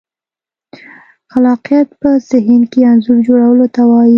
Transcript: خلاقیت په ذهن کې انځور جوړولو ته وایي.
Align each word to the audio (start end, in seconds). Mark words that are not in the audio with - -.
خلاقیت 1.31 1.89
په 2.01 2.09
ذهن 2.29 2.61
کې 2.71 2.79
انځور 2.91 3.17
جوړولو 3.27 3.65
ته 3.75 3.81
وایي. 3.89 4.09